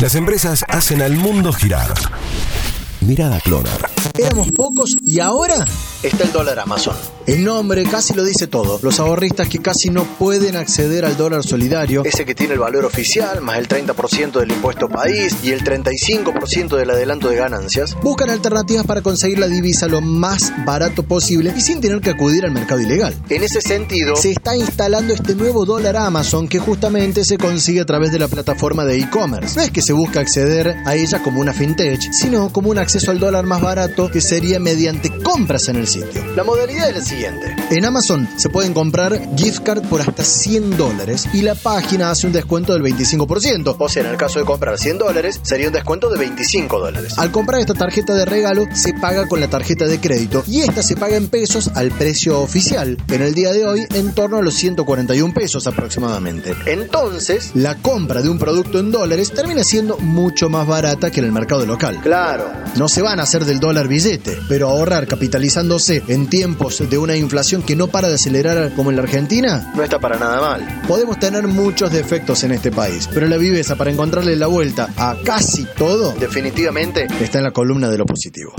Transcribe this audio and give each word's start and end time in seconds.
Las 0.00 0.14
empresas 0.14 0.64
hacen 0.66 1.02
al 1.02 1.14
mundo 1.14 1.52
girar. 1.52 1.92
Mirada 3.02 3.38
Clonar. 3.40 3.99
Éramos 4.18 4.48
pocos 4.52 4.96
y 5.04 5.20
ahora 5.20 5.64
está 6.02 6.24
el 6.24 6.32
dólar 6.32 6.58
Amazon. 6.58 6.96
El 7.26 7.44
nombre 7.44 7.84
casi 7.84 8.14
lo 8.14 8.24
dice 8.24 8.46
todo. 8.46 8.80
Los 8.82 8.98
ahorristas 8.98 9.48
que 9.48 9.58
casi 9.58 9.90
no 9.90 10.04
pueden 10.04 10.56
acceder 10.56 11.04
al 11.04 11.16
dólar 11.16 11.44
solidario, 11.44 12.02
ese 12.04 12.24
que 12.24 12.34
tiene 12.34 12.54
el 12.54 12.58
valor 12.58 12.84
oficial, 12.84 13.40
más 13.40 13.58
el 13.58 13.68
30% 13.68 14.40
del 14.40 14.50
impuesto 14.50 14.88
país 14.88 15.36
y 15.42 15.50
el 15.52 15.62
35% 15.62 16.76
del 16.76 16.90
adelanto 16.90 17.28
de 17.28 17.36
ganancias, 17.36 17.96
buscan 18.02 18.30
alternativas 18.30 18.86
para 18.86 19.02
conseguir 19.02 19.38
la 19.38 19.48
divisa 19.48 19.86
lo 19.86 20.00
más 20.00 20.52
barato 20.64 21.02
posible 21.02 21.52
y 21.56 21.60
sin 21.60 21.80
tener 21.80 22.00
que 22.00 22.10
acudir 22.10 22.44
al 22.44 22.52
mercado 22.52 22.80
ilegal. 22.80 23.14
En 23.28 23.42
ese 23.42 23.60
sentido, 23.60 24.16
se 24.16 24.32
está 24.32 24.56
instalando 24.56 25.12
este 25.12 25.34
nuevo 25.34 25.66
dólar 25.66 25.96
Amazon 25.96 26.48
que 26.48 26.58
justamente 26.58 27.24
se 27.24 27.38
consigue 27.38 27.80
a 27.80 27.86
través 27.86 28.10
de 28.12 28.18
la 28.18 28.28
plataforma 28.28 28.84
de 28.84 28.98
e-commerce. 28.98 29.56
No 29.56 29.62
es 29.62 29.70
que 29.70 29.82
se 29.82 29.92
busca 29.92 30.20
acceder 30.20 30.76
a 30.86 30.94
ella 30.94 31.22
como 31.22 31.40
una 31.40 31.52
fintech, 31.52 32.12
sino 32.12 32.50
como 32.52 32.70
un 32.70 32.78
acceso 32.78 33.10
al 33.10 33.20
dólar 33.20 33.44
más 33.44 33.60
barato 33.60 33.89
que 34.12 34.20
sería 34.20 34.60
mediante 34.60 35.10
compras 35.22 35.68
en 35.68 35.76
el 35.76 35.86
sitio. 35.86 36.24
La 36.36 36.44
modalidad 36.44 36.88
es 36.88 36.94
la 36.96 37.04
siguiente. 37.04 37.56
En 37.70 37.84
Amazon 37.84 38.28
se 38.36 38.48
pueden 38.48 38.72
comprar 38.72 39.20
gift 39.36 39.60
card 39.60 39.82
por 39.88 40.00
hasta 40.00 40.22
100 40.22 40.76
dólares 40.76 41.28
y 41.32 41.42
la 41.42 41.54
página 41.54 42.10
hace 42.10 42.26
un 42.26 42.32
descuento 42.32 42.72
del 42.72 42.82
25%. 42.82 43.76
O 43.78 43.88
sea, 43.88 44.02
en 44.02 44.10
el 44.10 44.16
caso 44.16 44.38
de 44.38 44.44
comprar 44.44 44.78
100 44.78 44.98
dólares, 44.98 45.40
sería 45.42 45.66
un 45.66 45.72
descuento 45.72 46.08
de 46.08 46.18
25 46.18 46.78
dólares. 46.78 47.18
Al 47.18 47.30
comprar 47.30 47.60
esta 47.60 47.74
tarjeta 47.74 48.14
de 48.14 48.24
regalo, 48.24 48.64
se 48.74 48.94
paga 48.94 49.26
con 49.26 49.40
la 49.40 49.48
tarjeta 49.48 49.86
de 49.86 50.00
crédito 50.00 50.44
y 50.46 50.60
esta 50.60 50.82
se 50.82 50.96
paga 50.96 51.16
en 51.16 51.28
pesos 51.28 51.70
al 51.74 51.90
precio 51.90 52.40
oficial. 52.40 52.96
En 53.08 53.22
el 53.22 53.34
día 53.34 53.52
de 53.52 53.66
hoy, 53.66 53.86
en 53.94 54.14
torno 54.14 54.38
a 54.38 54.42
los 54.42 54.54
141 54.54 55.34
pesos 55.34 55.66
aproximadamente. 55.66 56.54
Entonces, 56.66 57.50
la 57.54 57.76
compra 57.76 58.22
de 58.22 58.28
un 58.28 58.38
producto 58.38 58.78
en 58.78 58.90
dólares 58.90 59.32
termina 59.32 59.64
siendo 59.64 59.98
mucho 59.98 60.48
más 60.48 60.66
barata 60.66 61.10
que 61.10 61.20
en 61.20 61.26
el 61.26 61.32
mercado 61.32 61.66
local. 61.66 62.00
Claro. 62.02 62.50
No 62.76 62.88
se 62.88 63.02
van 63.02 63.20
a 63.20 63.24
hacer 63.24 63.44
del 63.44 63.60
dólar 63.60 63.79
billete, 63.88 64.38
pero 64.48 64.68
ahorrar 64.68 65.06
capitalizándose 65.06 66.02
en 66.08 66.28
tiempos 66.28 66.82
de 66.88 66.98
una 66.98 67.16
inflación 67.16 67.62
que 67.62 67.76
no 67.76 67.88
para 67.88 68.08
de 68.08 68.14
acelerar 68.14 68.72
como 68.74 68.90
en 68.90 68.96
la 68.96 69.02
Argentina 69.02 69.72
no 69.74 69.82
está 69.82 69.98
para 69.98 70.18
nada 70.18 70.40
mal. 70.40 70.82
Podemos 70.86 71.18
tener 71.18 71.46
muchos 71.46 71.92
defectos 71.92 72.44
en 72.44 72.52
este 72.52 72.70
país, 72.70 73.08
pero 73.12 73.26
la 73.26 73.36
viveza 73.36 73.76
para 73.76 73.90
encontrarle 73.90 74.36
la 74.36 74.46
vuelta 74.46 74.88
a 74.96 75.16
casi 75.24 75.64
todo 75.76 76.12
definitivamente 76.18 77.06
está 77.20 77.38
en 77.38 77.44
la 77.44 77.52
columna 77.52 77.88
de 77.88 77.98
lo 77.98 78.06
positivo. 78.06 78.54